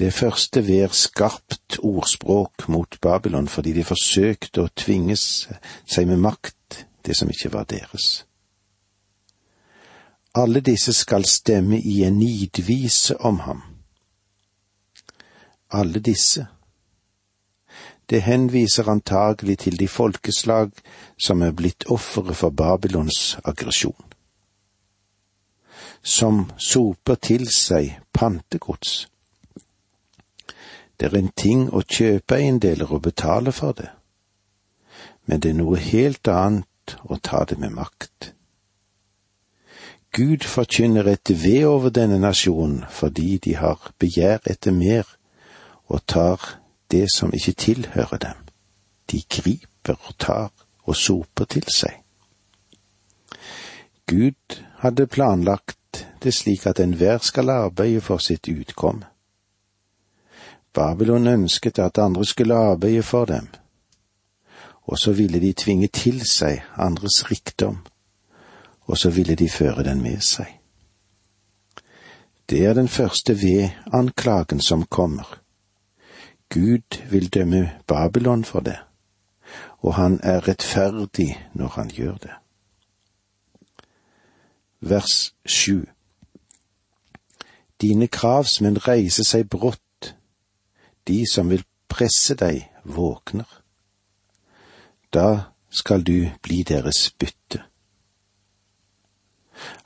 Det 0.00 0.14
første 0.14 0.62
vær 0.64 0.94
skarpt 0.96 1.78
ordspråk 1.84 2.68
mot 2.68 2.96
Babylon 3.02 3.48
fordi 3.48 3.74
de 3.76 3.84
forsøkte 3.84 4.64
å 4.64 4.72
tvinge 4.72 5.16
seg 5.16 6.06
med 6.08 6.22
makt 6.24 6.86
det 7.04 7.16
som 7.16 7.28
ikke 7.28 7.52
var 7.52 7.68
deres. 7.68 8.24
Alle 10.34 10.60
disse 10.64 10.94
skal 10.96 11.24
stemme 11.28 11.80
i 11.80 12.02
en 12.06 12.16
nidvise 12.16 13.16
om 13.20 13.42
ham. 13.44 13.62
Alle 15.70 16.00
disse. 16.00 16.46
Det 18.10 18.22
henviser 18.22 18.88
antagelig 18.88 19.58
til 19.58 19.78
de 19.78 19.88
folkeslag 19.88 20.70
som 21.18 21.42
er 21.42 21.52
blitt 21.52 21.84
ofre 21.90 22.34
for 22.34 22.50
Babylons 22.50 23.36
aggresjon. 23.44 24.04
Som 26.02 26.50
soper 26.56 27.14
til 27.14 27.48
seg 27.52 27.98
pantegods. 28.12 29.08
Det 31.00 31.08
er 31.08 31.16
en 31.18 31.32
ting 31.36 31.68
å 31.72 31.80
kjøpe 31.80 32.36
eiendeler 32.36 32.92
og 32.92 33.02
betale 33.02 33.52
for 33.56 33.72
det, 33.72 33.88
men 35.24 35.40
det 35.40 35.52
er 35.52 35.58
noe 35.60 35.78
helt 35.80 36.28
annet 36.28 36.96
å 37.04 37.16
ta 37.16 37.44
det 37.48 37.56
med 37.60 37.72
makt. 37.72 38.32
Gud 40.12 40.44
forkynner 40.44 41.06
et 41.06 41.30
ved 41.30 41.64
over 41.64 41.88
denne 41.94 42.18
nasjonen 42.18 42.84
fordi 42.90 43.38
de 43.38 43.54
har 43.56 43.92
begjær 44.02 44.42
etter 44.44 44.74
mer 44.74 45.06
og 45.86 46.02
tar 46.06 46.42
det 46.90 47.06
som 47.14 47.32
ikke 47.32 47.52
tilhører 47.52 48.18
dem. 48.18 48.38
De 49.10 49.22
griper 49.28 49.96
og 50.08 50.18
tar 50.18 50.50
og 50.84 50.96
soper 50.96 51.44
til 51.44 51.66
seg. 51.70 51.94
Gud 54.10 54.60
hadde 54.82 55.06
planlagt 55.06 55.79
det 56.22 56.34
slik 56.34 56.66
at 56.66 56.80
enhver 56.80 57.18
skal 57.18 57.50
arbeide 57.50 58.00
for 58.00 58.18
sitt 58.18 58.48
utkom. 58.48 59.04
Babylon 60.72 61.26
ønsket 61.26 61.78
at 61.78 61.98
andre 61.98 62.24
skulle 62.24 62.54
arbeide 62.54 63.02
for 63.02 63.24
dem, 63.24 63.48
og 64.82 64.98
så 64.98 65.12
ville 65.12 65.40
de 65.40 65.52
tvinge 65.52 65.88
til 65.88 66.20
seg 66.26 66.62
andres 66.76 67.30
rikdom 67.30 67.80
og 68.90 68.98
så 68.98 69.10
ville 69.10 69.34
de 69.34 69.48
føre 69.48 69.82
den 69.82 70.02
med 70.02 70.20
seg. 70.20 70.56
Det 72.50 72.64
er 72.66 72.74
den 72.74 72.88
første 72.88 73.36
ved-anklagen 73.38 74.60
som 74.60 74.82
kommer. 74.86 75.38
Gud 76.50 76.98
vil 77.10 77.28
dømme 77.34 77.70
Babylon 77.86 78.44
for 78.44 78.60
det, 78.60 78.78
og 79.78 79.94
han 79.94 80.20
er 80.22 80.48
rettferdig 80.48 81.38
når 81.54 81.68
han 81.68 81.90
gjør 81.90 82.16
det. 82.16 82.34
Vers 84.80 85.34
sju 85.44 85.84
Dine 87.80 88.08
kravsmenn 88.08 88.78
reiser 88.84 89.24
seg 89.24 89.48
brått, 89.52 90.14
de 91.08 91.24
som 91.28 91.48
vil 91.52 91.64
presse 91.88 92.36
deg, 92.36 92.66
våkner. 92.84 93.48
Da 95.12 95.52
skal 95.68 96.04
du 96.04 96.30
bli 96.42 96.62
deres 96.68 97.10
bytte. 97.12 97.62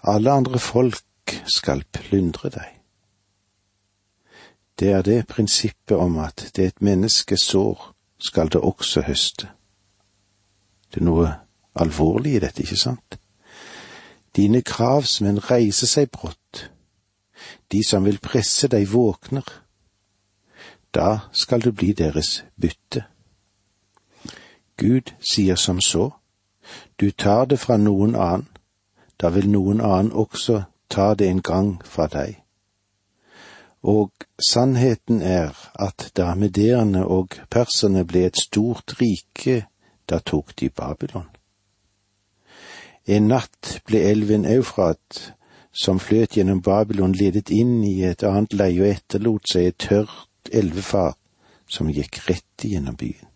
Alle 0.02 0.30
andre 0.30 0.58
folk 0.58 1.34
skal 1.46 1.84
plyndre 1.92 2.50
deg. 2.54 2.70
Det 4.78 4.90
er 4.92 5.02
det 5.02 5.26
prinsippet 5.30 5.96
om 5.96 6.18
at 6.18 6.50
det 6.56 6.66
et 6.66 6.82
menneske 6.82 7.38
sår, 7.38 7.90
skal 8.18 8.50
det 8.50 8.60
også 8.60 9.02
høste. 9.06 9.50
Det 10.90 11.02
er 11.02 11.06
noe 11.10 11.30
alvorlig 11.74 12.36
i 12.36 12.42
dette, 12.42 12.62
ikke 12.62 12.78
sant? 12.78 13.18
Dine 14.36 14.62
kravsmenn 14.62 15.38
reiser 15.38 15.86
seg 15.86 16.10
brått. 16.10 16.70
De 17.72 17.84
som 17.86 18.04
vil 18.04 18.18
presse 18.18 18.68
deg, 18.68 18.88
våkner. 18.92 19.46
Da 20.94 21.30
skal 21.32 21.62
du 21.62 21.72
bli 21.72 21.92
deres 21.92 22.44
bytte. 22.60 23.04
Gud 24.76 25.14
sier 25.30 25.54
som 25.54 25.80
så, 25.80 26.10
du 27.00 27.10
tar 27.10 27.44
det 27.46 27.58
fra 27.62 27.76
noen 27.76 28.14
annen, 28.14 28.48
da 29.20 29.30
vil 29.30 29.46
noen 29.50 29.80
annen 29.80 30.10
også 30.12 30.64
ta 30.90 31.14
det 31.14 31.28
en 31.30 31.42
gang 31.42 31.70
fra 31.86 32.06
deg. 32.10 32.40
Og 33.82 34.10
sannheten 34.48 35.22
er 35.22 35.52
at 35.74 36.10
da 36.16 36.32
medeerne 36.34 37.04
og 37.06 37.36
perserne 37.50 38.04
ble 38.08 38.24
et 38.26 38.40
stort 38.40 38.96
rike, 39.00 39.66
da 40.10 40.18
tok 40.18 40.56
de 40.60 40.70
Babylon. 40.70 41.28
En 43.06 43.28
natt 43.28 43.80
ble 43.86 44.00
elven 44.08 44.46
Eufrat, 44.48 45.34
som 45.72 46.00
fløt 46.00 46.38
gjennom 46.38 46.62
Babylon, 46.62 47.12
ledet 47.12 47.50
inn 47.50 47.82
i 47.84 47.98
et 48.08 48.24
annet 48.24 48.54
leie 48.56 48.80
og 48.80 48.88
etterlot 48.94 49.50
seg 49.50 49.68
et 49.68 49.78
tørt 49.88 50.52
elvefar 50.52 51.14
som 51.68 51.90
gikk 51.92 52.22
rett 52.28 52.64
igjennom 52.64 52.96
byen 52.96 53.28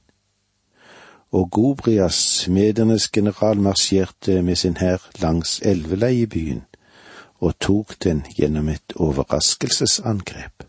og 1.32 1.50
Gobrias, 1.50 2.48
medernes 2.48 3.10
general, 3.12 3.60
marsjerte 3.60 4.42
med 4.42 4.56
sin 4.56 4.76
hær 4.76 5.02
langs 5.20 5.60
elveleiebyen 5.60 6.64
og 7.40 7.58
tok 7.60 7.94
den 8.04 8.24
gjennom 8.34 8.68
et 8.68 8.96
overraskelsesangrep. 8.96 10.64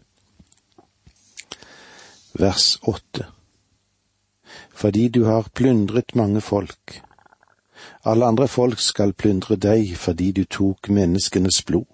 Vers 2.34 2.78
åtte 2.84 3.26
Fordi 4.74 5.08
du 5.08 5.26
har 5.26 5.50
plyndret 5.54 6.16
mange 6.16 6.42
folk, 6.42 7.02
Alle 8.04 8.26
andre 8.26 8.48
folk 8.48 8.80
skal 8.80 9.14
plyndre 9.14 9.56
deg 9.56 9.96
fordi 9.98 10.32
du 10.32 10.44
tok 10.46 10.90
menneskenes 10.90 11.62
blod, 11.64 11.88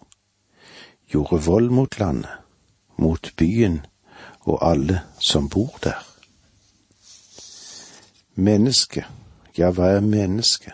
gjorde 1.12 1.42
vold 1.46 1.70
mot 1.70 2.00
landet, 2.00 2.32
mot 2.98 3.32
byen 3.38 3.82
og 4.46 4.60
alle 4.62 5.02
som 5.20 5.50
bor 5.50 5.78
der. 5.84 6.02
Menneske, 8.36 9.06
ja, 9.58 9.72
hva 9.72 9.96
er 9.96 10.04
menneske? 10.04 10.74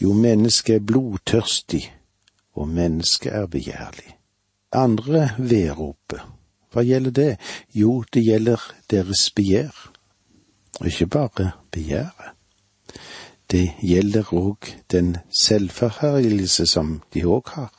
Jo, 0.00 0.12
mennesket 0.12 0.74
er 0.74 0.86
blodtørstig, 0.86 1.84
og 2.54 2.68
mennesket 2.68 3.32
er 3.32 3.46
begjærlig. 3.46 4.16
Andre 4.72 5.28
vedropet, 5.38 6.22
hva 6.72 6.82
gjelder 6.82 7.12
det? 7.12 7.32
Jo, 7.76 8.02
det 8.14 8.24
gjelder 8.24 8.60
deres 8.90 9.28
begjær, 9.30 9.90
og 10.80 10.86
ikke 10.88 11.06
bare 11.06 11.50
begjæret. 11.70 12.31
Det 13.52 13.74
gjelder 13.84 14.30
òg 14.32 14.68
den 14.92 15.16
selvforherligelse 15.40 16.64
som 16.66 17.02
de 17.12 17.24
òg 17.28 17.50
har. 17.52 17.74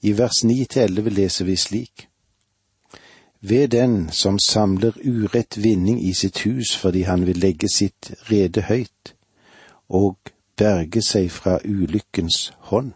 I 0.00 0.14
vers 0.16 0.44
ni 0.48 0.64
til 0.64 0.86
elleve 0.86 1.12
leser 1.12 1.44
vi 1.44 1.56
slik. 1.56 2.08
Ved 3.40 3.68
den 3.68 4.08
som 4.10 4.38
samler 4.38 4.96
urett 5.04 5.58
vinning 5.60 6.00
i 6.00 6.14
sitt 6.14 6.40
hus 6.46 6.72
fordi 6.76 7.02
han 7.02 7.26
vil 7.26 7.36
legge 7.36 7.68
sitt 7.68 8.14
rede 8.30 8.64
høyt 8.70 9.14
og 9.88 10.32
berge 10.56 11.02
seg 11.04 11.28
fra 11.30 11.58
ulykkens 11.64 12.52
hånd. 12.72 12.92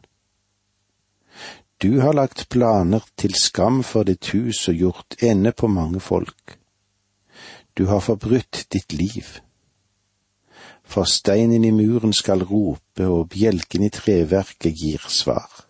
Du 1.83 2.01
har 2.01 2.17
lagt 2.17 2.49
planer 2.49 3.05
til 3.21 3.35
skam 3.37 3.83
for 3.85 4.09
ditt 4.09 4.33
hus 4.33 4.69
og 4.69 4.81
gjort 4.81 5.23
ende 5.23 5.53
på 5.53 5.69
mange 5.69 6.01
folk. 6.01 6.57
Du 7.79 7.85
har 7.87 8.01
forbrutt 8.01 8.65
ditt 8.73 8.93
liv 8.93 9.45
for 10.87 11.05
steinen 11.05 11.65
i 11.65 11.73
muren 11.75 12.13
skal 12.15 12.45
rope, 12.47 13.07
og 13.07 13.29
bjelken 13.35 13.83
i 13.83 13.91
treverket 13.93 14.79
gir 14.79 15.03
svar. 15.11 15.67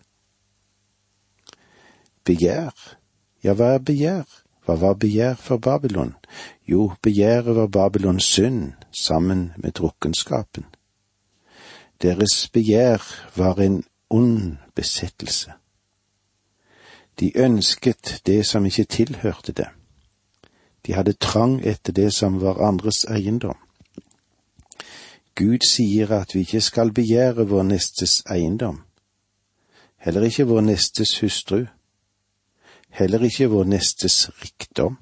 Begjær, 2.27 2.73
ja, 3.43 3.53
hva 3.53 3.73
er 3.77 3.83
begjær? 3.83 4.43
Hva 4.67 4.75
var 4.75 4.97
begjær 4.99 5.37
for 5.39 5.57
Babylon? 5.63 6.13
Jo, 6.67 6.91
begjæret 7.01 7.55
var 7.55 7.67
Babylons 7.67 8.23
synd 8.23 8.73
sammen 8.91 9.53
med 9.57 9.71
drukkenskapen. 9.79 10.65
Deres 12.01 12.49
begjær 12.53 13.03
var 13.35 13.61
en 13.63 13.83
ond 14.09 14.57
besettelse. 14.75 15.53
De 17.19 17.31
ønsket 17.37 18.21
det 18.25 18.45
som 18.45 18.65
ikke 18.65 18.83
tilhørte 18.83 19.51
det. 19.51 19.69
De 20.85 20.93
hadde 20.93 21.13
trang 21.13 21.61
etter 21.63 21.93
det 21.93 22.11
som 22.13 22.41
var 22.41 22.59
andres 22.67 23.05
eiendom. 23.09 23.57
Gud 25.37 25.65
sier 25.69 26.11
at 26.17 26.33
vi 26.33 26.39
ikke 26.39 26.61
skal 26.65 26.91
begjære 26.93 27.45
vår 27.49 27.63
nestes 27.69 28.23
eiendom, 28.33 28.79
heller 30.01 30.25
ikke 30.25 30.47
vår 30.49 30.63
nestes 30.65 31.19
hustru, 31.21 31.65
heller 32.89 33.21
ikke 33.29 33.49
vår 33.53 33.69
nestes 33.69 34.31
rikdom, 34.41 34.97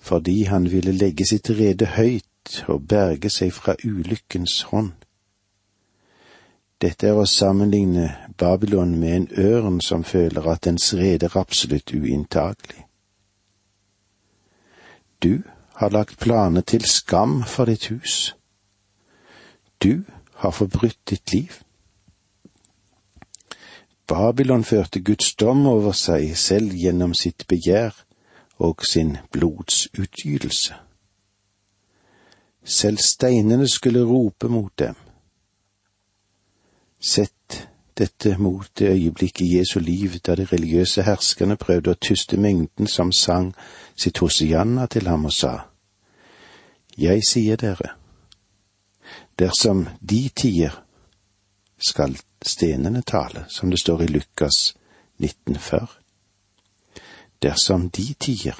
fordi 0.00 0.42
han 0.42 0.70
ville 0.70 0.92
legge 0.92 1.26
sitt 1.26 1.50
rede 1.50 1.88
høyt 1.96 2.60
og 2.68 2.84
berge 2.88 3.30
seg 3.32 3.54
fra 3.56 3.74
ulykkens 3.84 4.60
hånd. 4.70 4.92
Dette 6.80 7.08
er 7.08 7.16
å 7.16 7.24
sammenligne 7.24 8.10
Babylon 8.38 8.98
med 9.00 9.16
en 9.16 9.28
ørn 9.48 9.80
som 9.80 10.04
føler 10.04 10.44
at 10.52 10.66
dens 10.68 10.92
rede 10.94 11.30
er 11.30 11.38
absolutt 11.40 11.94
uinntagelig. 11.96 12.84
Du 15.24 15.40
har 15.76 15.90
lagt 15.90 16.18
planer 16.18 16.60
til 16.60 16.84
skam 16.84 17.42
for 17.44 17.68
ditt 17.68 17.86
hus. 17.92 18.36
Du 19.82 20.04
har 20.34 20.50
forbrutt 20.50 20.98
ditt 21.10 21.32
liv. 21.32 21.52
Babylon 24.06 24.64
førte 24.64 25.00
Guds 25.00 25.34
dom 25.34 25.66
over 25.66 25.92
seg 25.92 26.36
selv 26.38 26.72
gjennom 26.72 27.14
sitt 27.14 27.44
begjær 27.48 27.92
og 28.58 28.84
sin 28.86 29.16
blodsutgytelse. 29.32 30.74
Selv 32.64 32.98
steinene 32.98 33.68
skulle 33.68 34.04
rope 34.04 34.48
mot 34.48 34.72
dem. 34.78 34.94
Sett 37.00 37.68
dette 37.98 38.36
mot 38.38 38.78
det 38.78 38.90
øyeblikket 38.90 39.46
i 39.46 39.58
Jesu 39.58 39.80
liv 39.80 40.18
da 40.26 40.34
de 40.34 40.44
religiøse 40.44 41.02
herskerne 41.02 41.56
prøvde 41.56 41.94
å 41.94 42.00
tyste 42.00 42.36
mengden 42.36 42.86
som 42.86 43.12
sang 43.12 43.54
sitt 43.96 44.18
hosianna 44.18 44.86
til 44.86 45.08
ham 45.08 45.24
og 45.24 45.32
sa, 45.32 45.58
Jeg 46.98 47.22
sier 47.28 47.56
dere, 47.56 47.96
dersom 49.38 49.86
de 50.00 50.28
tier, 50.28 50.82
skal 51.78 52.16
stenene 52.42 53.02
tale, 53.02 53.44
som 53.48 53.70
det 53.70 53.80
står 53.80 54.02
i 54.02 54.06
Lukas 54.06 54.76
1940. 55.20 55.88
Dersom 57.42 57.90
de 57.90 58.14
tier, 58.14 58.56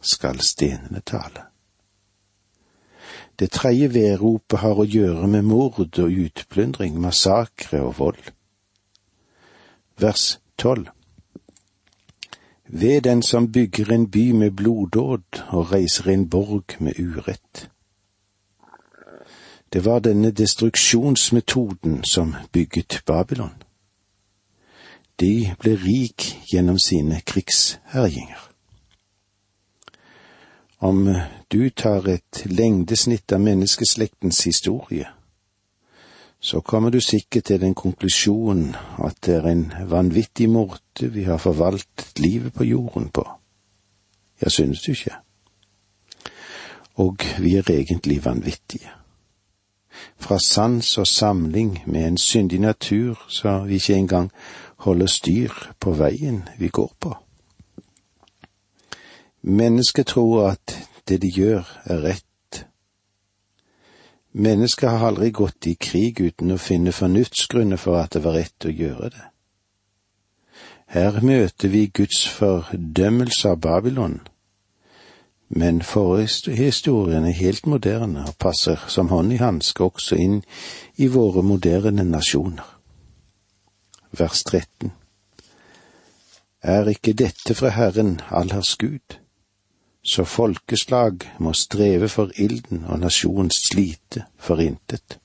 skal 0.00 0.40
stenene 0.40 1.00
tale. 1.00 1.46
Det 3.38 3.50
tredje 3.50 3.88
vedropet 3.92 4.58
har 4.58 4.78
å 4.78 4.84
gjøre 4.86 5.26
med 5.30 5.46
mord 5.46 5.78
og 5.78 6.10
utplyndring, 6.10 6.98
massakre 7.00 7.82
og 7.82 7.98
vold 7.98 8.35
vers 10.00 10.40
tolv. 10.58 10.86
Ved 12.68 13.02
den 13.02 13.22
som 13.22 13.52
bygger 13.52 13.92
en 13.92 14.10
by 14.10 14.30
med 14.30 14.50
bloddåd 14.50 15.42
og 15.48 15.72
reiser 15.72 16.10
en 16.10 16.30
borg 16.30 16.64
med 16.80 16.92
urett. 16.98 17.70
Det 19.72 19.84
var 19.84 19.98
denne 19.98 20.30
destruksjonsmetoden 20.30 22.04
som 22.04 22.34
bygget 22.52 23.02
Babylon. 23.06 23.62
De 25.20 25.54
ble 25.60 25.76
rik 25.76 26.38
gjennom 26.52 26.78
sine 26.78 27.20
krigsherjinger. 27.20 28.50
Om 30.78 31.08
du 31.52 31.70
tar 31.70 32.08
et 32.08 32.42
lengdesnitt 32.44 33.32
av 33.32 33.40
menneskeslektens 33.40 34.44
historie, 34.44 35.08
så 36.46 36.60
kommer 36.60 36.90
du 36.90 37.00
sikkert 37.00 37.44
til 37.44 37.60
den 37.60 37.74
konklusjonen 37.74 38.76
at 39.04 39.16
det 39.26 39.34
er 39.34 39.46
en 39.50 39.72
vanvittig 39.90 40.46
måte 40.50 41.08
vi 41.10 41.24
har 41.26 41.40
forvaltet 41.42 42.20
livet 42.22 42.52
på 42.54 42.64
jorden 42.64 43.08
på. 43.08 43.24
Ja, 44.42 44.48
synes 44.48 44.80
du 44.80 44.92
ikke? 44.92 45.16
Og 46.94 47.16
vi 47.38 47.56
er 47.56 47.70
egentlig 47.70 48.24
vanvittige. 48.24 48.90
Fra 50.18 50.38
sans 50.38 50.98
og 50.98 51.06
samling 51.06 51.82
med 51.86 52.06
en 52.06 52.18
syndig 52.18 52.60
natur 52.60 53.26
så 53.28 53.64
vi 53.64 53.74
ikke 53.74 53.94
engang 53.94 54.30
holder 54.76 55.06
styr 55.06 55.50
på 55.80 55.90
veien 55.90 56.48
vi 56.58 56.68
går 56.68 56.92
på. 57.00 57.16
Mennesket 59.42 60.06
tror 60.06 60.48
at 60.50 60.78
det 61.08 61.22
de 61.22 61.30
gjør 61.30 61.82
er 61.84 62.02
rett 62.02 62.25
Mennesket 64.36 64.90
har 64.90 65.06
aldri 65.06 65.30
gått 65.30 65.66
i 65.66 65.78
krig 65.80 66.20
uten 66.20 66.52
å 66.52 66.58
finne 66.60 66.92
fornuftsgrunner 66.92 67.80
for 67.80 67.96
at 67.96 68.12
det 68.12 68.20
var 68.26 68.36
rett 68.36 68.66
å 68.68 68.72
gjøre 68.72 69.08
det. 69.14 69.24
Her 70.92 71.22
møter 71.24 71.72
vi 71.72 71.86
Guds 71.88 72.26
fordømmelse 72.28 73.54
av 73.54 73.62
Babylon, 73.64 74.20
men 75.48 75.80
forhistorien 75.82 77.24
er 77.24 77.38
helt 77.40 77.66
moderne 77.66 78.26
og 78.28 78.36
passer 78.42 78.84
som 78.92 79.08
hånd 79.08 79.32
i 79.32 79.40
hanske 79.40 79.88
også 79.88 80.20
inn 80.20 80.40
i 81.00 81.08
våre 81.08 81.42
moderne 81.42 82.04
nasjoner. 82.04 82.66
Vers 84.12 84.44
13 84.44 84.92
Er 86.62 86.88
ikke 86.92 87.16
dette 87.16 87.54
fra 87.54 87.72
Herren 87.72 88.18
allers 88.28 88.76
Gud? 88.76 89.16
Så 90.06 90.24
folkeslag 90.24 91.24
må 91.42 91.52
streve 91.52 92.08
for 92.08 92.30
ilden 92.38 92.84
og 92.86 93.00
nasjonen 93.02 93.50
slite 93.50 94.22
for 94.38 94.62
intet. 94.62 95.18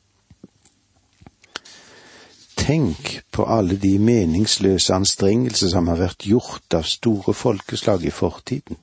Tenk 2.58 3.22
på 3.32 3.46
alle 3.46 3.78
de 3.78 4.00
meningsløse 4.00 4.94
anstrengelser 4.94 5.70
som 5.70 5.88
har 5.90 6.02
vært 6.02 6.26
gjort 6.26 6.74
av 6.78 6.90
store 6.90 7.34
folkeslag 7.34 8.06
i 8.06 8.14
fortiden. 8.14 8.78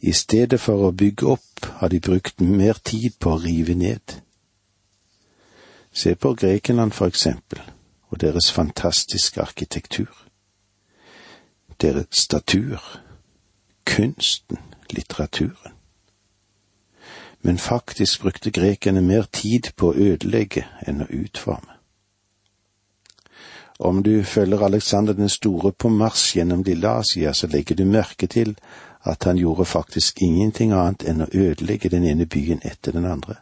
I 0.00 0.12
stedet 0.12 0.60
for 0.60 0.88
å 0.88 0.92
bygge 0.92 1.30
opp 1.30 1.70
har 1.78 1.90
de 1.94 2.02
brukt 2.02 2.42
mer 2.42 2.78
tid 2.82 3.16
på 3.18 3.32
å 3.34 3.40
rive 3.42 3.74
ned. 3.78 4.18
Se 5.92 6.14
på 6.14 6.34
Grekenland 6.34 6.94
for 6.94 7.06
eksempel, 7.06 7.62
og 8.10 8.20
deres 8.20 8.50
fantastiske 8.52 9.42
arkitektur. 9.42 10.12
Deres 11.80 12.26
statur, 12.26 12.82
kunsten, 13.86 14.58
litteraturen. 14.90 15.72
Men 17.40 17.58
faktisk 17.58 18.20
brukte 18.20 18.50
grekerne 18.50 19.00
mer 19.00 19.22
tid 19.32 19.70
på 19.76 19.92
å 19.92 19.94
ødelegge 19.94 20.66
enn 20.86 21.04
å 21.04 21.10
utforme. 21.10 21.76
Om 23.78 24.02
du 24.02 24.24
følger 24.24 24.64
Alexander 24.64 25.12
den 25.12 25.28
store 25.28 25.72
på 25.72 25.88
mars 25.88 26.36
gjennom 26.36 26.62
Lille 26.62 26.88
Asia, 26.88 27.32
så 27.32 27.46
legger 27.46 27.76
du 27.76 27.84
merke 27.84 28.26
til 28.26 28.56
at 29.04 29.24
han 29.24 29.36
gjorde 29.36 29.64
faktisk 29.64 30.22
ingenting 30.22 30.72
annet 30.72 31.04
enn 31.06 31.22
å 31.22 31.30
ødelegge 31.32 31.88
den 31.88 32.04
ene 32.04 32.26
byen 32.26 32.60
etter 32.64 32.92
den 32.92 33.06
andre. 33.06 33.36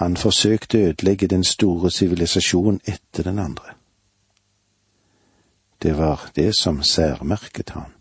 Han 0.00 0.16
forsøkte 0.16 0.78
å 0.78 0.90
ødelegge 0.90 1.28
den 1.28 1.44
store 1.44 1.90
sivilisasjonen 1.90 2.80
etter 2.88 3.28
den 3.28 3.38
andre. 3.38 3.76
Det 5.82 5.98
var 5.98 6.30
det 6.36 6.54
som 6.56 6.82
særmerket 6.82 7.70
han. 7.70 7.92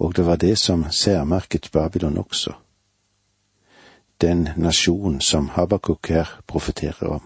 Og 0.00 0.16
det 0.16 0.26
var 0.26 0.36
det 0.36 0.58
som 0.58 0.90
særmerket 0.90 1.68
Babylon 1.72 2.18
også. 2.18 2.52
Den 4.20 4.48
nasjon 4.56 5.20
som 5.20 5.48
Habakuk 5.48 6.08
her 6.08 6.40
profeterer 6.46 7.06
om. 7.06 7.22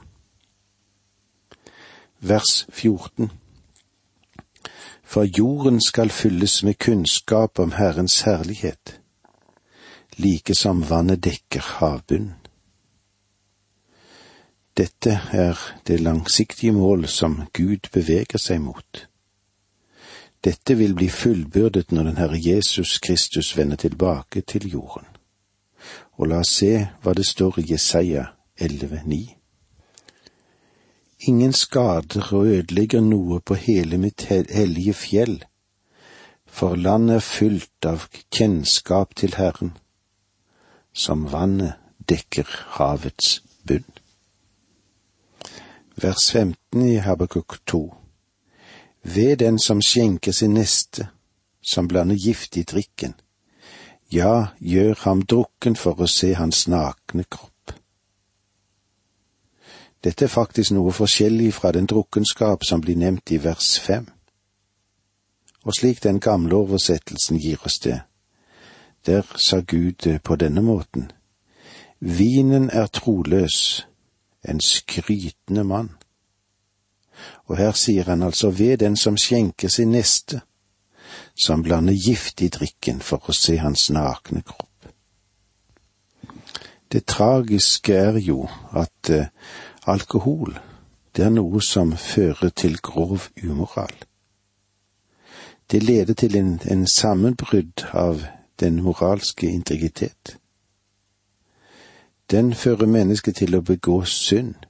Vers 2.21 2.67
14 2.73 3.31
For 5.03 5.23
jorden 5.39 5.81
skal 5.81 6.11
fylles 6.11 6.63
med 6.63 6.75
kunnskap 6.75 7.59
om 7.59 7.73
Herrens 7.73 8.21
herlighet, 8.21 9.01
like 10.17 10.55
som 10.55 10.91
vannet 10.91 11.25
dekker 11.25 11.61
havbunnen. 11.61 12.35
Dette 14.77 15.21
er 15.33 15.59
det 15.87 16.01
langsiktige 16.01 16.73
mål 16.73 17.07
som 17.07 17.43
Gud 17.53 17.91
beveger 17.93 18.39
seg 18.39 18.61
mot. 18.61 19.07
Dette 20.45 20.75
vil 20.77 20.95
bli 20.95 21.09
fullbyrdet 21.09 21.93
når 21.93 22.03
den 22.03 22.17
Herre 22.17 22.39
Jesus 22.39 22.99
Kristus 22.99 23.57
vender 23.57 23.77
tilbake 23.77 24.41
til 24.41 24.69
jorden. 24.71 25.07
Og 26.13 26.29
la 26.29 26.43
oss 26.45 26.53
se 26.59 26.73
hva 27.03 27.15
det 27.17 27.25
står 27.27 27.63
i 27.63 27.65
Jesaja 27.71 28.27
11,9. 28.61 29.23
Ingen 31.29 31.53
skader 31.53 32.29
og 32.37 32.47
ødelegger 32.47 33.01
noe 33.01 33.41
på 33.41 33.55
hele 33.55 33.99
mitt 33.99 34.27
hellige 34.29 34.93
fjell, 34.93 35.39
for 36.47 36.77
landet 36.77 37.17
er 37.17 37.25
fylt 37.25 37.89
av 37.89 38.05
kjennskap 38.13 39.17
til 39.17 39.35
Herren, 39.41 39.73
som 40.93 41.25
vannet 41.33 41.81
dekker 42.09 42.47
havets 42.77 43.41
bunn. 43.67 43.89
Vers 45.97 46.31
15 46.31 46.85
i 46.85 46.97
Habakuk 47.01 47.59
2 47.67 48.04
ved 49.05 49.37
den 49.37 49.59
som 49.59 49.83
skjenker 49.83 50.33
sin 50.33 50.55
neste, 50.55 51.09
som 51.63 51.89
blander 51.89 52.17
gift 52.17 52.57
i 52.57 52.63
drikken, 52.63 53.15
ja, 54.13 54.47
gjør 54.61 54.95
ham 55.05 55.23
drukken 55.23 55.77
for 55.77 56.01
å 56.01 56.09
se 56.09 56.35
hans 56.35 56.67
nakne 56.69 57.25
kropp. 57.25 57.75
Dette 60.05 60.27
er 60.27 60.33
faktisk 60.33 60.75
noe 60.77 60.93
forskjellig 60.93 61.55
fra 61.57 61.73
den 61.73 61.87
drukkenskap 61.89 62.65
som 62.69 62.83
blir 62.85 62.97
nevnt 63.01 63.33
i 63.33 63.41
vers 63.41 63.79
fem. 63.81 64.07
Og 65.65 65.73
slik 65.73 66.03
den 66.05 66.21
gamle 66.21 66.59
oversettelsen 66.61 67.41
gir 67.41 67.63
oss 67.65 67.79
det, 67.81 68.03
der 69.07 69.25
sa 69.37 69.61
Gud 69.61 70.09
på 70.25 70.37
denne 70.37 70.61
måten, 70.63 71.11
Vinen 72.01 72.69
er 72.71 72.87
troløs, 72.87 73.87
en 74.45 74.61
skrytende 74.61 75.65
mann. 75.65 75.91
Og 77.47 77.57
her 77.57 77.73
sier 77.73 78.05
han 78.05 78.23
altså 78.23 78.51
ved 78.51 78.79
den 78.79 78.97
som 78.97 79.17
skjenker 79.17 79.69
sin 79.69 79.91
neste, 79.93 80.41
som 81.37 81.63
blander 81.63 81.93
gift 81.93 82.41
i 82.43 82.49
drikken 82.49 83.01
for 83.01 83.29
å 83.29 83.37
se 83.37 83.59
hans 83.61 83.91
nakne 83.91 84.43
kropp. 84.43 84.71
Det 86.93 87.05
tragiske 87.11 87.95
er 87.95 88.19
jo 88.23 88.47
at 88.73 89.11
uh, 89.11 89.27
alkohol, 89.87 90.55
det 91.17 91.25
er 91.25 91.33
noe 91.35 91.61
som 91.63 91.97
fører 91.99 92.55
til 92.55 92.79
grov 92.79 93.29
umoral. 93.43 93.95
Det 95.71 95.83
leder 95.83 96.15
til 96.15 96.37
en, 96.37 96.61
en 96.71 96.87
sammenbrudd 96.87 97.87
av 97.93 98.23
den 98.61 98.83
moralske 98.83 99.49
integritet. 99.51 100.37
Den 102.31 102.55
fører 102.55 102.87
mennesket 102.87 103.37
til 103.37 103.57
å 103.57 103.65
begå 103.65 104.05
synd 104.09 104.64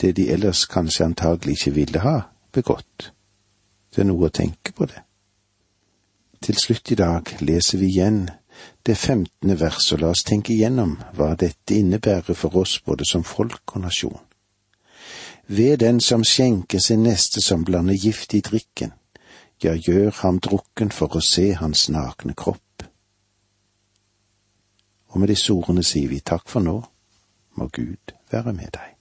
det 0.00 0.12
de 0.16 0.28
ellers 0.32 0.64
kanskje 0.66 1.04
antagelig 1.04 1.58
ikke 1.58 1.74
ville 1.76 2.02
ha 2.04 2.16
begått. 2.52 3.12
Det 3.90 4.02
er 4.02 4.08
noe 4.08 4.28
å 4.28 4.34
tenke 4.34 4.72
på 4.72 4.86
det. 4.88 5.02
Til 6.40 6.56
slutt 6.56 6.92
i 6.92 6.96
dag 6.96 7.28
leser 7.44 7.78
vi 7.78 7.90
igjen 7.92 8.22
det 8.86 8.96
femtende 8.96 9.58
verset, 9.60 9.92
og 9.96 10.00
la 10.00 10.12
oss 10.14 10.24
tenke 10.24 10.54
igjennom 10.54 10.96
hva 11.16 11.34
dette 11.36 11.76
innebærer 11.76 12.36
for 12.36 12.56
oss 12.62 12.78
både 12.84 13.04
som 13.08 13.24
folk 13.24 13.76
og 13.76 13.84
nasjon. 13.84 14.20
Ved 15.50 15.80
den 15.82 16.00
som 16.00 16.24
skjenker 16.24 16.78
sin 16.78 17.02
neste 17.02 17.42
som 17.42 17.64
blander 17.64 17.98
gift 17.98 18.34
i 18.34 18.40
drikken, 18.40 18.92
ja, 19.60 19.74
gjør 19.74 20.14
ham 20.22 20.38
drukken 20.40 20.92
for 20.94 21.16
å 21.16 21.24
se 21.24 21.50
hans 21.58 21.88
nakne 21.92 22.34
kropp. 22.34 22.86
Og 25.10 25.20
med 25.20 25.28
disse 25.28 25.52
ordene 25.52 25.84
sier 25.84 26.08
vi 26.08 26.22
takk 26.22 26.48
for 26.48 26.64
nå, 26.64 26.78
må 27.58 27.68
Gud 27.74 28.14
være 28.30 28.54
med 28.54 28.72
deg. 28.78 28.99